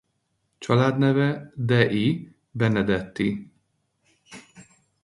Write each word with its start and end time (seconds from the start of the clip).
Családneve 0.57 1.51
dei 1.55 2.35
Benedetti. 2.51 3.51